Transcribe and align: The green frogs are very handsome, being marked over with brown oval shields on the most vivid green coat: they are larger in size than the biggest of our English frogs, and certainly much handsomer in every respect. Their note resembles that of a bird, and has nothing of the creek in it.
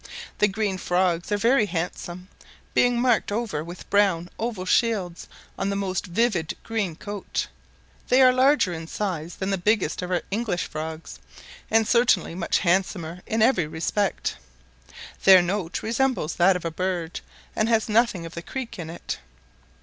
The 0.39 0.47
green 0.47 0.79
frogs 0.79 1.31
are 1.31 1.37
very 1.37 1.67
handsome, 1.67 2.27
being 2.73 2.99
marked 2.99 3.31
over 3.31 3.63
with 3.63 3.87
brown 3.91 4.31
oval 4.39 4.65
shields 4.65 5.27
on 5.59 5.69
the 5.69 5.75
most 5.75 6.07
vivid 6.07 6.57
green 6.63 6.95
coat: 6.95 7.45
they 8.07 8.19
are 8.23 8.33
larger 8.33 8.73
in 8.73 8.87
size 8.87 9.35
than 9.35 9.51
the 9.51 9.59
biggest 9.59 10.01
of 10.01 10.09
our 10.09 10.23
English 10.31 10.63
frogs, 10.63 11.19
and 11.69 11.87
certainly 11.87 12.33
much 12.33 12.57
handsomer 12.57 13.21
in 13.27 13.43
every 13.43 13.67
respect. 13.67 14.37
Their 15.23 15.43
note 15.43 15.83
resembles 15.83 16.33
that 16.37 16.55
of 16.55 16.65
a 16.65 16.71
bird, 16.71 17.21
and 17.55 17.69
has 17.69 17.87
nothing 17.87 18.25
of 18.25 18.33
the 18.33 18.41
creek 18.41 18.79
in 18.79 18.89
it. 18.89 19.19